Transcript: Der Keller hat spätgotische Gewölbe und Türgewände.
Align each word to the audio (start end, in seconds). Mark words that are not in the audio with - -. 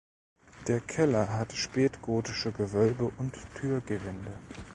Der 0.67 0.79
Keller 0.79 1.29
hat 1.31 1.53
spätgotische 1.53 2.51
Gewölbe 2.51 3.11
und 3.19 3.33
Türgewände. 3.53 4.33